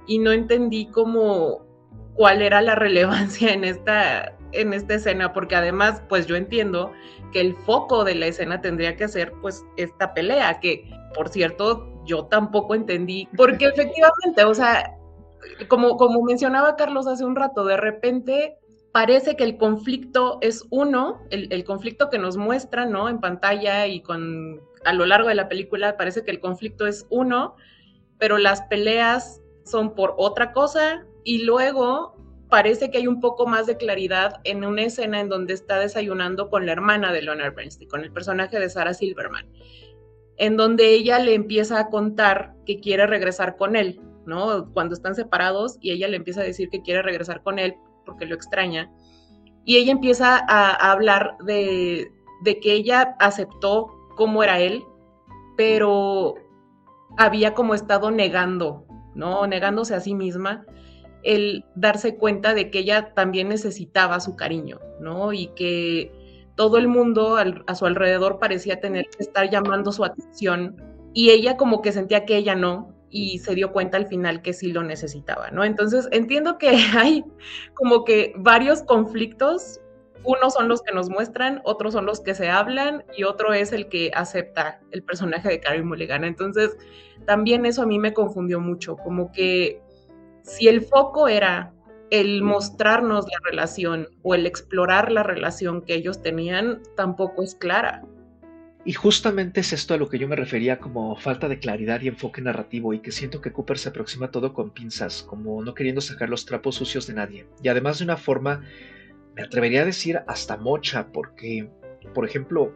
[0.05, 1.65] y no entendí cómo
[2.13, 6.91] cuál era la relevancia en esta, en esta escena, porque además, pues yo entiendo
[7.31, 11.91] que el foco de la escena tendría que ser pues esta pelea, que por cierto
[12.05, 14.97] yo tampoco entendí, porque efectivamente, o sea,
[15.67, 18.57] como, como mencionaba Carlos hace un rato, de repente
[18.91, 23.09] parece que el conflicto es uno, el, el, conflicto que nos muestra, ¿no?
[23.09, 27.05] En pantalla y con a lo largo de la película parece que el conflicto es
[27.09, 27.55] uno,
[28.17, 32.14] pero las peleas son por otra cosa y luego
[32.49, 36.49] parece que hay un poco más de claridad en una escena en donde está desayunando
[36.49, 39.47] con la hermana de Leonard Bernstein, con el personaje de Sarah Silverman,
[40.37, 44.71] en donde ella le empieza a contar que quiere regresar con él, ¿no?
[44.73, 48.25] Cuando están separados y ella le empieza a decir que quiere regresar con él porque
[48.25, 48.91] lo extraña.
[49.65, 52.11] Y ella empieza a, hablar de,
[52.43, 54.83] de que ella aceptó cómo era él,
[55.57, 56.35] pero
[57.17, 59.47] había como estado negando, ¿no?
[59.47, 60.65] Negándose a sí misma
[61.25, 65.33] el darse cuenta de que ella también necesitaba su cariño, ¿no?
[65.33, 66.11] Y que
[66.55, 70.81] todo el mundo a su alrededor parecía tener que estar llamando su atención
[71.13, 74.53] y ella como que sentía que ella no y se dio cuenta al final que
[74.53, 75.63] sí lo necesitaba, ¿no?
[75.63, 77.25] Entonces entiendo que hay
[77.73, 79.81] como que varios conflictos,
[80.23, 83.71] unos son los que nos muestran, otros son los que se hablan y otro es
[83.73, 86.23] el que acepta el personaje de Carrie Mulligan.
[86.23, 86.77] Entonces
[87.25, 89.81] también eso a mí me confundió mucho, como que
[90.45, 91.73] si el foco era
[92.11, 98.03] el mostrarnos la relación o el explorar la relación que ellos tenían tampoco es clara.
[98.85, 102.07] Y justamente es esto a lo que yo me refería como falta de claridad y
[102.07, 106.01] enfoque narrativo y que siento que Cooper se aproxima todo con pinzas, como no queriendo
[106.01, 107.47] sacar los trapos sucios de nadie.
[107.63, 108.61] Y además de una forma,
[109.35, 111.67] me atrevería a decir hasta mocha, porque,
[112.13, 112.71] por ejemplo,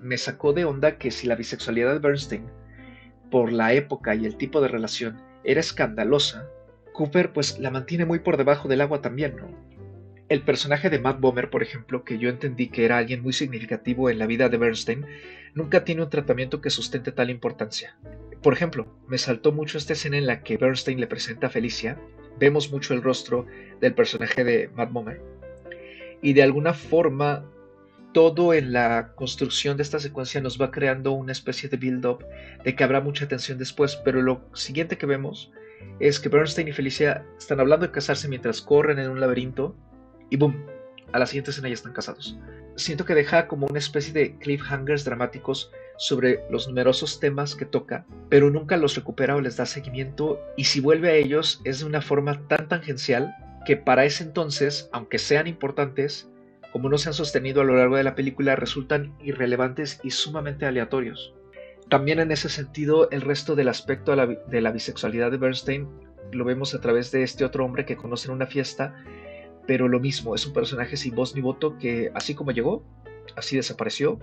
[0.00, 2.46] me sacó de onda que si la bisexualidad de Bernstein,
[3.32, 6.48] por la época y el tipo de relación, era escandalosa,
[7.00, 9.48] Cooper pues la mantiene muy por debajo del agua también, ¿no?
[10.28, 14.10] El personaje de Matt Bomer, por ejemplo, que yo entendí que era alguien muy significativo
[14.10, 15.06] en la vida de Bernstein,
[15.54, 17.96] nunca tiene un tratamiento que sustente tal importancia.
[18.42, 21.96] Por ejemplo, me saltó mucho esta escena en la que Bernstein le presenta a Felicia,
[22.38, 23.46] vemos mucho el rostro
[23.80, 25.22] del personaje de Matt Bomer,
[26.20, 27.46] y de alguna forma
[28.12, 32.26] todo en la construcción de esta secuencia nos va creando una especie de build-up
[32.62, 35.50] de que habrá mucha tensión después, pero lo siguiente que vemos
[35.98, 39.76] es que Bernstein y Felicia están hablando de casarse mientras corren en un laberinto
[40.30, 40.66] y boom,
[41.12, 42.38] a la siguiente escena ya están casados.
[42.76, 48.06] Siento que deja como una especie de cliffhangers dramáticos sobre los numerosos temas que toca,
[48.30, 51.86] pero nunca los recupera o les da seguimiento y si vuelve a ellos es de
[51.86, 53.34] una forma tan tangencial
[53.66, 56.30] que para ese entonces, aunque sean importantes,
[56.72, 60.64] como no se han sostenido a lo largo de la película, resultan irrelevantes y sumamente
[60.64, 61.34] aleatorios.
[61.90, 65.88] También en ese sentido, el resto del aspecto de la, bisexualidad de Bernstein
[66.32, 68.94] lo vemos a través de este otro hombre que conoce en una fiesta
[69.66, 72.82] pero lo mismo, es un personaje sin voz ni voto que así como llegó,
[73.36, 74.18] así desapareció.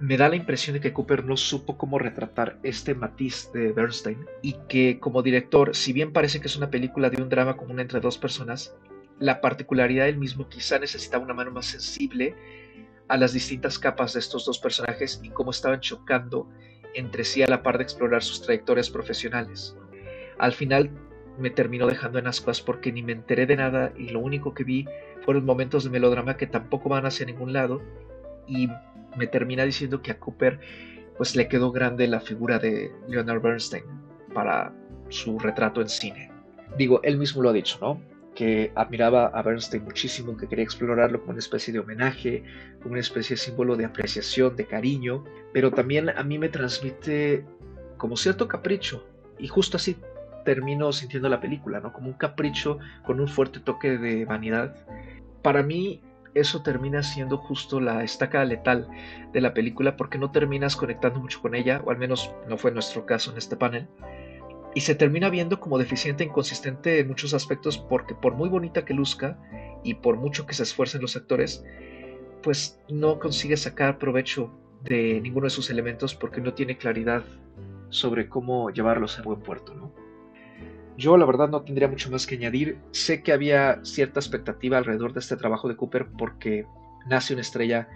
[0.00, 4.24] Me da la impresión de que Cooper no supo cómo retratar este matiz de Bernstein
[4.40, 7.80] y que como director, si bien parece que es una película de un drama común
[7.80, 8.74] entre dos personas,
[9.18, 12.34] la particularidad del mismo quizá necesitaba una mano más sensible
[13.08, 16.48] a las distintas capas de estos dos personajes y cómo estaban chocando
[16.94, 19.76] entre sí a la par de explorar sus trayectorias profesionales.
[20.38, 20.90] Al final
[21.38, 24.64] me terminó dejando en ascuas porque ni me enteré de nada y lo único que
[24.64, 24.86] vi
[25.24, 27.80] fueron momentos de melodrama que tampoco van hacia ningún lado
[28.46, 28.68] y
[29.16, 30.60] me termina diciendo que a Cooper
[31.16, 33.84] pues le quedó grande la figura de Leonard Bernstein
[34.34, 34.72] para
[35.08, 36.30] su retrato en cine.
[36.76, 38.00] Digo, él mismo lo ha dicho, ¿no?
[38.34, 42.42] Que admiraba a Bernstein muchísimo, que quería explorarlo como una especie de homenaje,
[42.82, 47.44] como una especie de símbolo de apreciación, de cariño, pero también a mí me transmite
[47.98, 49.06] como cierto capricho,
[49.38, 49.96] y justo así
[50.44, 51.92] termino sintiendo la película, ¿no?
[51.92, 54.74] Como un capricho con un fuerte toque de vanidad.
[55.42, 56.00] Para mí
[56.34, 58.88] eso termina siendo justo la estaca letal
[59.32, 62.72] de la película porque no terminas conectando mucho con ella, o al menos no fue
[62.72, 63.86] nuestro caso en este panel.
[64.74, 68.84] Y se termina viendo como deficiente e inconsistente en muchos aspectos porque por muy bonita
[68.84, 69.38] que luzca
[69.84, 71.64] y por mucho que se esfuercen los actores,
[72.42, 74.50] pues no consigue sacar provecho
[74.82, 77.22] de ninguno de sus elementos porque no tiene claridad
[77.90, 79.92] sobre cómo llevarlos a buen puerto, ¿no?
[80.96, 82.78] Yo la verdad no tendría mucho más que añadir.
[82.90, 86.66] Sé que había cierta expectativa alrededor de este trabajo de Cooper porque
[87.06, 87.88] Nace una estrella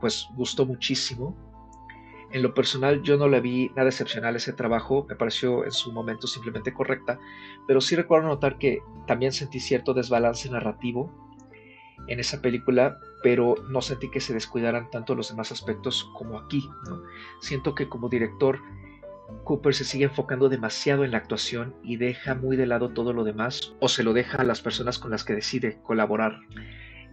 [0.00, 1.36] pues gustó muchísimo.
[2.32, 5.92] En lo personal yo no le vi nada excepcional ese trabajo, me pareció en su
[5.92, 7.18] momento simplemente correcta,
[7.66, 11.12] pero sí recuerdo notar que también sentí cierto desbalance narrativo
[12.08, 16.66] en esa película, pero no sentí que se descuidaran tanto los demás aspectos como aquí.
[17.40, 18.60] Siento que como director
[19.44, 23.24] Cooper se sigue enfocando demasiado en la actuación y deja muy de lado todo lo
[23.24, 26.40] demás o se lo deja a las personas con las que decide colaborar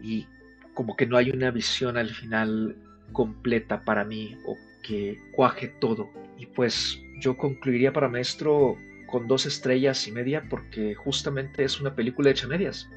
[0.01, 0.27] y
[0.73, 2.77] como que no hay una visión al final
[3.11, 9.45] completa para mí o que cuaje todo y pues yo concluiría para maestro con dos
[9.45, 12.89] estrellas y media porque justamente es una película hecha medias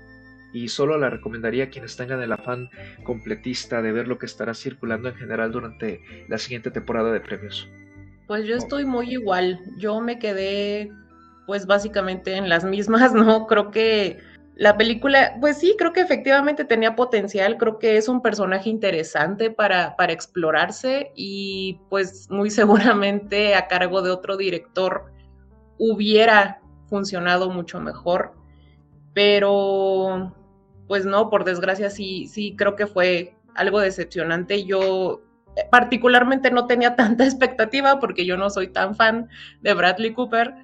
[0.53, 2.68] y solo la recomendaría a quienes tengan el afán
[3.05, 7.68] completista de ver lo que estará circulando en general durante la siguiente temporada de premios.
[8.27, 9.61] Pues yo estoy muy igual.
[9.79, 10.92] Yo me quedé,
[11.47, 13.47] pues básicamente en las mismas, ¿no?
[13.47, 14.18] Creo que
[14.62, 17.59] la película, pues sí, creo que efectivamente tenía potencial.
[17.59, 24.12] Creo que es un personaje interesante para, explorarse y pues muy seguramente a cargo de
[24.12, 25.12] otro director
[25.79, 28.35] hubiera funcionado mucho mejor.
[29.12, 30.33] Pero,
[30.87, 34.64] pues no, por desgracia sí, sí, creo que fue algo decepcionante.
[34.64, 35.22] Yo
[35.72, 39.29] particularmente no tenía tanta expectativa porque yo no soy tan fan
[39.61, 40.55] de Bradley Cooper,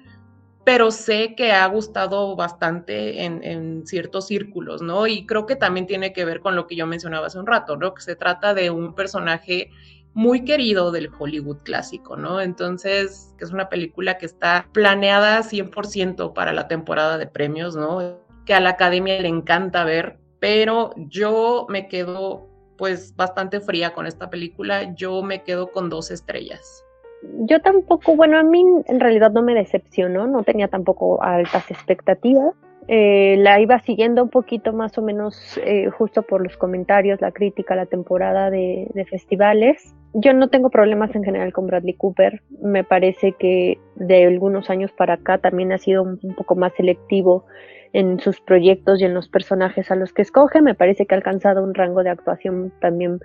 [0.63, 5.07] pero sé que ha gustado bastante en, ciertos círculos, ¿no?
[5.07, 7.77] Y creo que también tiene que ver con lo que yo mencionaba hace un rato,
[7.77, 7.93] ¿no?
[7.93, 9.71] Que se trata de un personaje
[10.13, 12.41] muy querido del Hollywood clásico, ¿no?
[12.41, 18.19] Entonces, que es una película que está planeada 100% para la temporada de premios, ¿no?
[18.45, 24.07] Que a la academia le encanta ver, pero yo me quedo pues bastante fría con
[24.07, 24.95] esta película.
[24.95, 26.85] Yo me quedo con dos estrellas.
[27.21, 32.53] Yo tampoco, bueno, a mí en realidad no me decepcionó, no tenía tampoco altas expectativas.
[32.87, 37.31] Eh, la iba siguiendo un poquito más o menos eh, justo por los comentarios, la
[37.31, 39.93] crítica, la temporada de, festivales.
[40.13, 42.41] Yo no tengo problemas en general con Bradley Cooper.
[42.61, 47.45] Me parece que de algunos años para acá también ha sido un poco más selectivo
[47.93, 50.61] en sus proyectos y en los personajes a los que escoge.
[50.61, 53.19] Me parece que ha alcanzado un rango de actuación también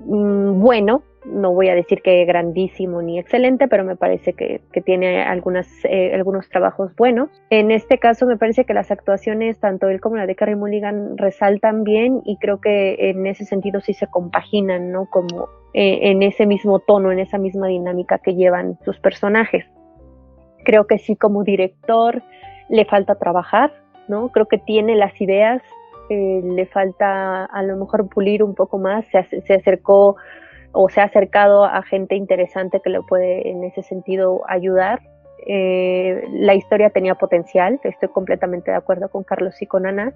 [0.00, 5.22] Mm, bueno, no voy a decir que grandísimo ni excelente, pero me parece que, tiene
[5.22, 7.30] algunas, eh, algunos trabajos buenos.
[7.50, 11.16] En este caso me parece que las actuaciones, tanto él como la de Carrie Mulligan,
[11.16, 15.06] resaltan bien y creo que en ese sentido sí se compaginan, ¿no?
[15.10, 19.64] Como eh, en ese mismo tono, en esa misma dinámica que llevan sus personajes.
[20.64, 22.22] Creo que sí como director
[22.68, 23.72] le falta trabajar,
[24.08, 24.30] ¿no?
[24.30, 25.62] Creo que tiene las ideas,
[26.10, 30.16] eh, le falta a lo mejor pulir un poco más, se, se, acercó
[30.72, 35.00] o se ha acercado a gente interesante que le puede en ese sentido ayudar.
[35.46, 40.12] Eh, la historia tenía potencial, estoy completamente de acuerdo con Carlos y con Ana.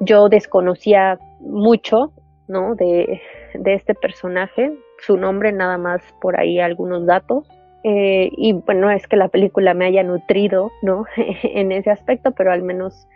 [0.00, 2.12] Yo desconocía mucho
[2.48, 2.74] ¿no?
[2.74, 3.20] de,
[3.54, 7.48] de este personaje, su nombre nada más por ahí algunos datos.
[7.84, 11.04] Eh, y bueno, es que la película me haya nutrido ¿no?
[11.16, 13.08] en ese aspecto, pero al menos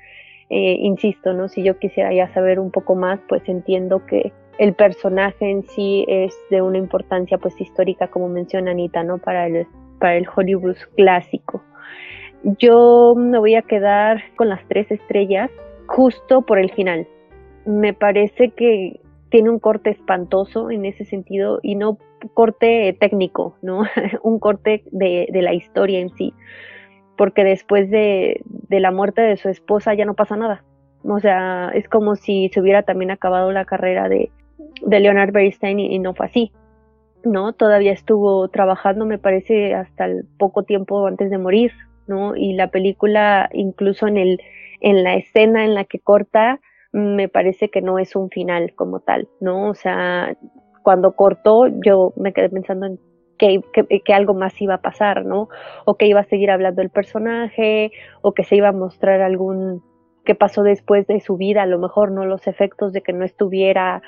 [0.50, 1.48] eh, insisto, ¿no?
[1.48, 6.04] Si yo quisiera ya saber un poco más, pues entiendo que el personaje en sí
[6.08, 9.18] es de una importancia pues histórica, como menciona Anita, ¿no?
[9.18, 9.68] Para el,
[10.00, 11.62] para el Hollywood clásico.
[12.58, 15.52] Yo me voy a quedar con las tres estrellas
[15.86, 17.06] justo por el final.
[17.64, 21.96] Me parece que tiene un corte espantoso en ese sentido y no
[22.34, 23.84] corte técnico, ¿no?
[24.24, 26.34] un corte de, de la historia en sí
[27.20, 30.64] porque después de, la muerte de su esposa ya no pasa nada.
[31.04, 34.30] O sea, es como si se hubiera también acabado la carrera de,
[34.80, 36.50] de Leonard Bernstein y, no fue así.
[37.22, 37.52] ¿no?
[37.52, 41.72] Todavía estuvo trabajando, me parece, hasta el poco tiempo antes de morir,
[42.06, 42.34] ¿no?
[42.36, 44.40] Y la película, incluso en el,
[44.80, 46.58] en la escena en la que corta,
[46.90, 49.68] me parece que no es un final como tal, ¿no?
[49.68, 50.38] O sea,
[50.82, 52.98] cuando cortó, yo me quedé pensando en
[53.40, 55.48] que, algo más iba a pasar, ¿no?
[55.86, 59.82] O que iba a seguir hablando el personaje, o que se iba a mostrar algún
[60.24, 63.24] que pasó después de su vida, a lo mejor no los efectos de que no
[63.24, 64.02] estuviera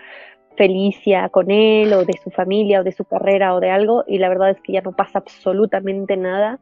[0.57, 4.18] Felicia con él, o de su familia, o de su carrera, o de algo, y
[4.18, 6.61] la verdad es que ya no pasa absolutamente nada.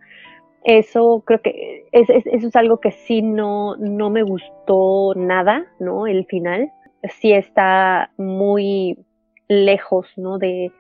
[0.63, 6.07] Eso creo que eso es algo que sí no, no me gustó nada, ¿no?
[6.07, 6.71] El final.
[7.19, 8.99] Sí está muy
[9.49, 10.39] lejos, ¿no?
[10.39, 10.71] De,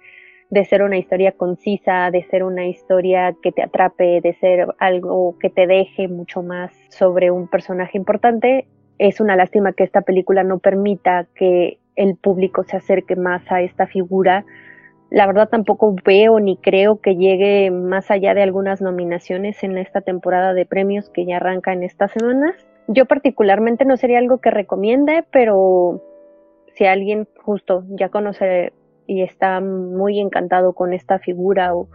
[0.50, 5.36] de ser una historia concisa, de ser una historia que te atrape, de ser algo
[5.38, 8.66] que te deje mucho más sobre un personaje importante.
[8.98, 13.62] Es una lástima que esta película no permita que el público se acerque más a
[13.62, 14.44] esta figura.
[15.08, 20.00] La verdad tampoco veo ni creo que llegue más allá de algunas nominaciones en esta
[20.00, 22.56] temporada de premios que ya arranca en estas semanas.
[22.88, 26.02] Yo particularmente no sería algo que recomiende, pero
[26.74, 28.72] si alguien justo ya conoce
[29.10, 31.88] y está muy encantado con esta figura o,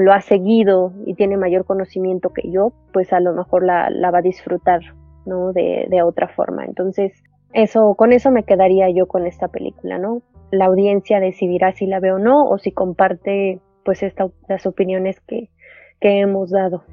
[0.00, 4.18] lo ha seguido y tiene mayor conocimiento que yo, pues a lo mejor la, va
[4.18, 4.80] a disfrutar
[5.26, 5.52] ¿no?
[5.52, 6.64] De, otra forma.
[6.64, 7.12] Entonces,
[7.54, 10.22] eso, con eso me quedaría yo con esta película, ¿no?
[10.50, 14.04] La audiencia decidirá si la ve o no, o si comparte pues
[14.46, 15.48] las opiniones que,
[16.00, 16.84] que hemos dado.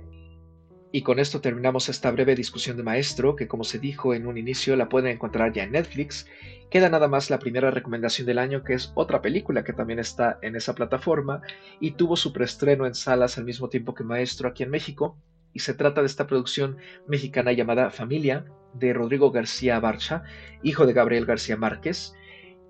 [0.95, 4.38] Y con esto terminamos esta breve discusión de maestro, que como se dijo en un
[4.38, 6.25] inicio la pueden encontrar ya en Netflix.
[6.69, 10.39] Queda nada más la primera recomendación del año, que es otra película que también está
[10.41, 11.41] en esa plataforma
[11.81, 15.17] y tuvo su preestreno en salas al mismo tiempo que Maestro aquí en México.
[15.51, 16.77] Y se trata de esta producción
[17.10, 20.23] mexicana llamada Familia, de Rodrigo García Barcha,
[20.63, 22.13] hijo de Gabriel García Márquez,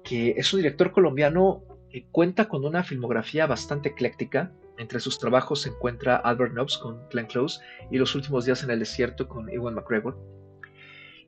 [0.03, 1.61] que es un director colombiano
[1.91, 7.07] que cuenta con una filmografía bastante ecléctica, entre sus trabajos se encuentra Albert Nobbs con
[7.09, 7.61] Glenn Close
[7.91, 10.17] y Los últimos días en el desierto con Ewan McGregor.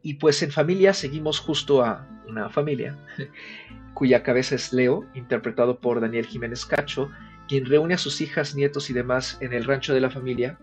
[0.02, 2.98] Y pues en familia seguimos justo a una familia
[3.94, 7.10] cuya cabeza es Leo, interpretado por Daniel Jiménez Cacho,
[7.48, 10.60] quien reúne a sus hijas, nietos y demás en el rancho de la familia,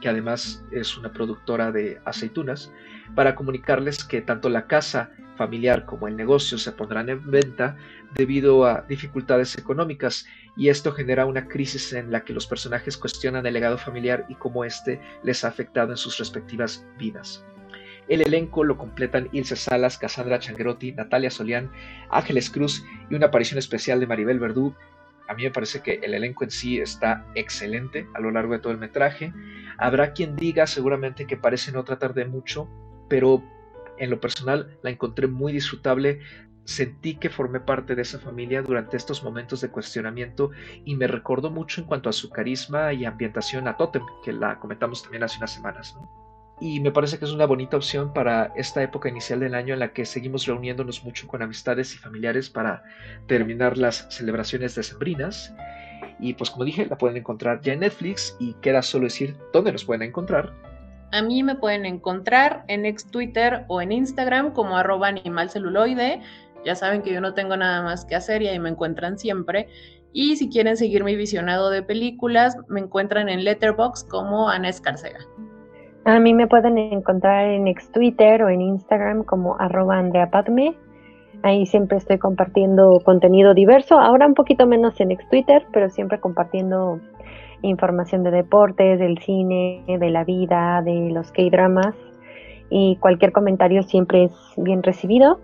[0.00, 2.72] que además es una productora de aceitunas,
[3.14, 7.76] para comunicarles que tanto la casa familiar como el negocio se pondrán en venta
[8.14, 13.46] debido a dificultades económicas y esto genera una crisis en la que los personajes cuestionan
[13.46, 17.44] el legado familiar y cómo éste les ha afectado en sus respectivas vidas.
[18.08, 21.70] El elenco lo completan Ilse Salas, Cassandra Changuerotti, Natalia Solián,
[22.10, 24.74] Ángeles Cruz y una aparición especial de Maribel Verdú.
[25.28, 28.60] A mí me parece que el elenco en sí está excelente a lo largo de
[28.60, 29.34] todo el metraje.
[29.76, 32.66] Habrá quien diga seguramente que parece no tratar de mucho,
[33.08, 33.42] pero
[33.98, 36.20] en lo personal la encontré muy disfrutable
[36.68, 40.50] sentí que formé parte de esa familia durante estos momentos de cuestionamiento
[40.84, 44.60] y me recordó mucho en cuanto a su carisma y ambientación a Totem, que la
[44.60, 45.96] comentamos también hace unas semanas.
[46.60, 49.80] y me parece que es una bonita opción para esta época inicial del año en
[49.80, 52.82] la que seguimos reuniéndonos mucho con amistades y familiares para
[53.28, 55.54] terminar las celebraciones decembrinas.
[56.18, 59.70] Y pues como dije, la pueden encontrar ya en Netflix y queda solo decir dónde
[59.72, 60.52] nos pueden encontrar.
[61.10, 66.20] A mí me pueden encontrar en ex Twitter o en Instagram como arroba animalceluloide.
[66.64, 69.68] Ya saben que yo no tengo nada más que hacer y ahí me encuentran siempre.
[70.12, 75.20] Y si quieren seguir mi visionado de películas, me encuentran en Letterboxd como Ana Escarcega.
[76.04, 80.02] A mí me pueden encontrar en ex Twitter o en Instagram como arroba.
[81.42, 86.18] Ahí siempre estoy compartiendo contenido diverso, ahora un poquito menos en ex Twitter, pero siempre
[86.18, 87.00] compartiendo
[87.62, 91.94] información de deportes, del cine, de la vida, de los K-dramas
[92.70, 95.40] y cualquier comentario siempre es bien recibido.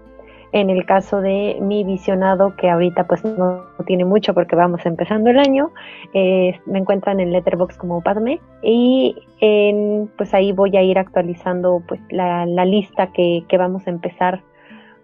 [0.53, 5.31] En el caso de mi visionado, que ahorita pues no, tiene mucho porque vamos empezando
[5.31, 5.73] el año,
[6.12, 9.17] eh, me encuentran en Letterbox como Padme y
[10.17, 14.43] pues ahí voy a ir actualizando pues la, lista que, que vamos a empezar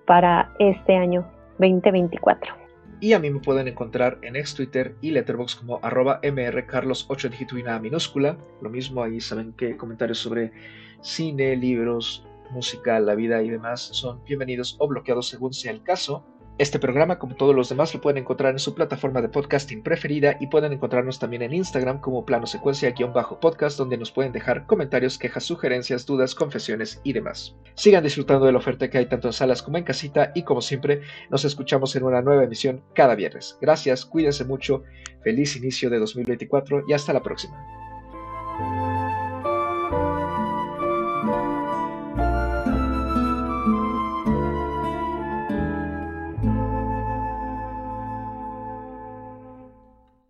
[0.07, 1.25] para este año
[1.59, 2.60] 2024.
[3.03, 7.57] Y a mí me pueden encontrar en ex Twitter y Letterbox como arroba mrcarlos8 dígito
[7.57, 8.37] y nada minúscula.
[8.61, 10.53] Lo mismo ahí saben que comentarios sobre
[11.01, 16.27] cine, libros, música, la vida y demás son bienvenidos o bloqueados según sea el caso.
[16.61, 20.37] Este programa, como todos los demás, lo pueden encontrar en su plataforma de podcasting preferida
[20.41, 25.45] y pueden encontrarnos también en Instagram como plano secuencia-podcast, donde nos pueden dejar comentarios, quejas,
[25.45, 27.57] sugerencias, dudas, confesiones y demás.
[27.77, 30.61] Sigan disfrutando de la oferta que hay tanto en salas como en casita y como
[30.61, 31.01] siempre,
[31.31, 33.57] nos escuchamos en una nueva emisión cada viernes.
[33.63, 34.83] Gracias, cuídense mucho,
[35.25, 37.57] feliz inicio de 2024 y hasta la próxima.